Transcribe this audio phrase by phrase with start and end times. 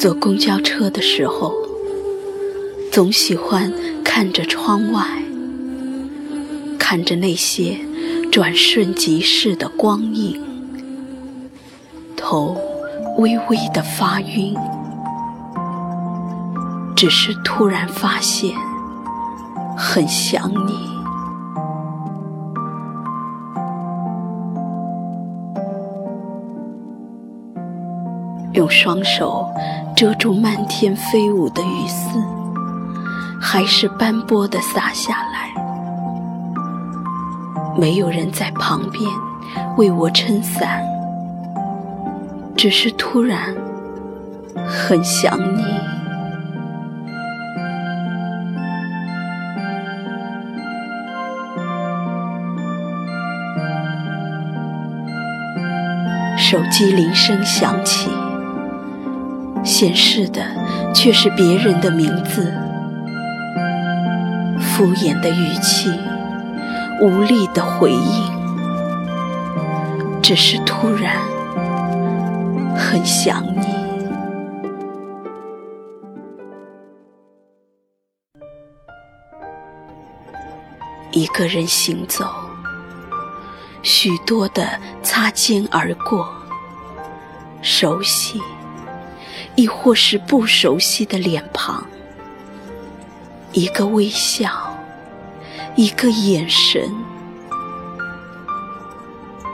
[0.00, 1.52] 坐公交车的时候，
[2.90, 3.70] 总喜欢
[4.02, 5.22] 看着窗外，
[6.78, 7.76] 看着那些
[8.32, 10.42] 转瞬即逝的光影，
[12.16, 12.56] 头
[13.18, 14.56] 微微的发晕。
[16.96, 18.56] 只是突然发现，
[19.76, 20.89] 很想你。
[28.52, 29.48] 用双手
[29.94, 32.18] 遮住漫天飞舞的雨丝，
[33.40, 35.50] 还是斑驳的洒下来。
[37.78, 39.02] 没有人在旁边
[39.76, 40.82] 为我撑伞，
[42.56, 43.54] 只是突然
[44.66, 45.64] 很想你。
[56.36, 58.10] 手机铃声响起。
[59.80, 60.42] 显示的
[60.92, 62.52] 却是别人的名字，
[64.60, 65.90] 敷衍的语气，
[67.00, 68.30] 无力的回应，
[70.20, 71.16] 只是突然
[72.76, 73.74] 很想你。
[81.10, 82.26] 一个人行走，
[83.82, 86.28] 许多的擦肩而过，
[87.62, 88.42] 熟悉。
[89.60, 91.86] 亦或是不熟悉的脸庞，
[93.52, 94.50] 一个微笑，
[95.76, 96.90] 一个眼神，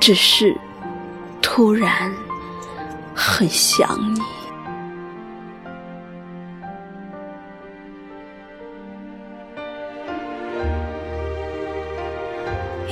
[0.00, 0.56] 只是
[1.42, 2.10] 突然
[3.14, 4.22] 很想你。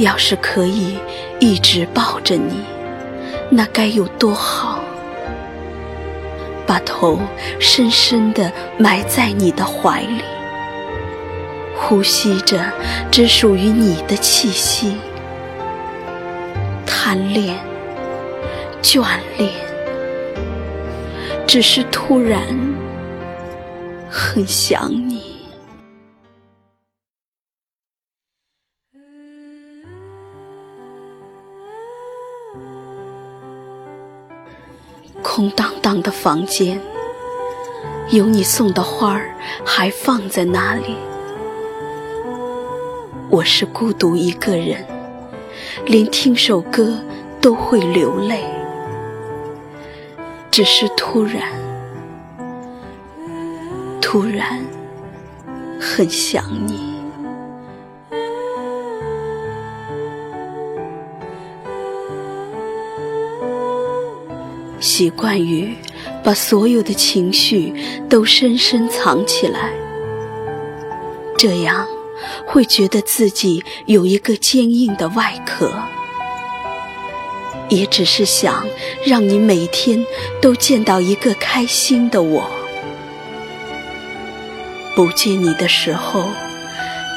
[0.04, 0.98] 要是可以
[1.40, 2.62] 一直抱着你，
[3.48, 4.77] 那该有多好！
[6.68, 7.18] 把头
[7.58, 10.20] 深深地埋在你的怀里，
[11.74, 12.60] 呼吸着
[13.10, 14.98] 只属于你的气息，
[16.84, 17.56] 贪恋、
[18.82, 19.02] 眷
[19.38, 19.50] 恋，
[21.46, 22.42] 只是突然
[24.10, 25.17] 很想你。
[35.22, 36.80] 空荡荡的房间，
[38.10, 39.34] 有你送的花儿
[39.64, 40.96] 还放在那里。
[43.28, 44.86] 我是孤独一个人，
[45.86, 46.98] 连听首歌
[47.40, 48.44] 都会流泪。
[50.50, 51.42] 只是突然，
[54.00, 54.64] 突然
[55.80, 56.97] 很想你。
[64.80, 65.74] 习惯于
[66.22, 67.74] 把所有的情绪
[68.08, 69.72] 都深深藏起来，
[71.36, 71.86] 这样
[72.46, 75.72] 会觉得自己有一个坚硬的外壳。
[77.68, 78.66] 也只是想
[79.04, 80.06] 让你每天
[80.40, 82.48] 都见到一个开心的我。
[84.96, 86.24] 不见你的时候，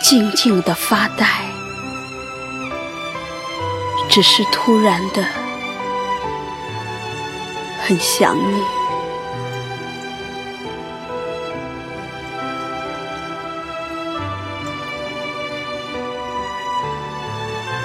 [0.04, 1.26] 静静的发呆，
[4.10, 5.41] 只是突然的。
[7.82, 8.62] 很想你。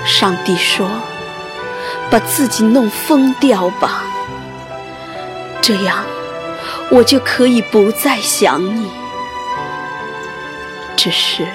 [0.04, 0.88] 上帝说
[2.10, 4.02] ：“把自己弄疯掉吧，
[5.60, 6.04] 这样
[6.90, 8.90] 我就可以不再想你。
[10.96, 11.46] 只是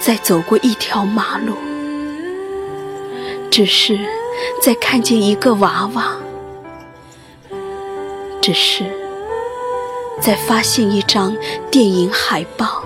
[0.00, 1.56] 在走过一条马路，
[3.50, 3.98] 只是
[4.60, 6.16] 在看见一个娃娃。”
[8.46, 8.84] 只是
[10.20, 11.34] 在发现一张
[11.70, 12.84] 电影海报，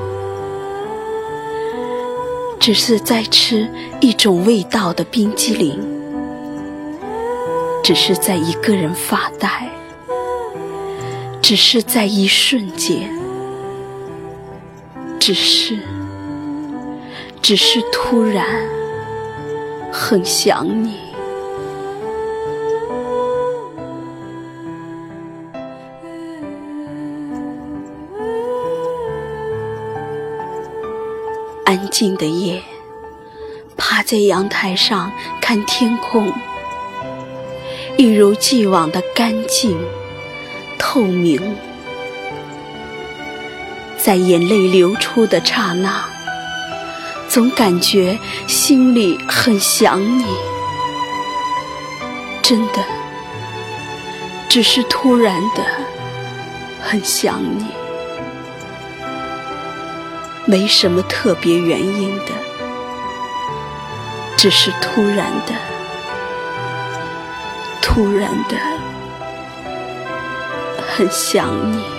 [2.61, 3.69] 只是在吃
[4.01, 5.77] 一种味道的冰激凌，
[7.83, 9.69] 只是在一个人发呆，
[11.43, 13.11] 只是在一瞬间，
[15.19, 15.77] 只是，
[17.43, 18.47] 只是突然
[19.93, 21.08] 很想你。
[31.69, 32.63] 安静的夜，
[33.77, 36.33] 趴在阳台上看天空，
[37.99, 39.79] 一如既往的干净
[40.79, 41.55] 透明。
[43.99, 46.07] 在眼泪流出的刹那，
[47.29, 50.25] 总感觉心里很想你。
[52.43, 52.83] 真的，
[54.49, 55.63] 只是突然的
[56.81, 57.67] 很想你，
[60.51, 62.33] 没什么特别原因的，
[64.39, 65.53] 只是突然的，
[67.83, 68.57] 突然的
[70.81, 71.98] 很想你。